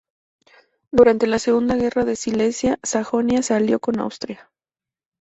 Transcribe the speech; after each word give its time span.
Durante 0.91 1.27
la 1.27 1.37
Segunda 1.37 1.75
Guerra 1.75 2.05
de 2.05 2.15
Silesia, 2.15 2.79
Sajonia 2.81 3.43
se 3.43 3.53
alió 3.53 3.79
con 3.79 3.99
Austria. 3.99 4.49